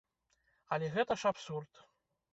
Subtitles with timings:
[0.77, 1.71] Але гэта ж абсурд.